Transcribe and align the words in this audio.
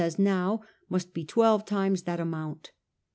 as 0.03 0.17
now, 0.17 0.59
must 0.89 1.13
be 1.13 1.23
twelve 1.23 1.63
times 1.63 2.01
that 2.01 2.19
amount. 2.19 2.71